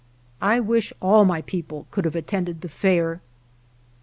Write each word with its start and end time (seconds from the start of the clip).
I 0.41 0.59
wish 0.59 0.91
all 0.99 1.25
my 1.25 1.43
people 1.43 1.85
could 1.91 2.05
have 2.05 2.15
attended 2.15 2.61
the 2.61 2.69
Fair. 2.69 3.21